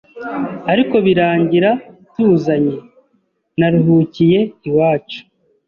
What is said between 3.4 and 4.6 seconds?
Naruhukiye